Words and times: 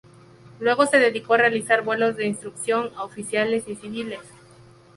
Luego 0.59 0.87
se 0.87 0.97
dedicó 0.97 1.35
a 1.35 1.37
realizar 1.37 1.83
vuelos 1.83 2.17
de 2.17 2.25
instrucción 2.25 2.89
a 2.95 3.03
oficiales 3.03 3.67
y 3.67 3.75
civiles. 3.75 4.21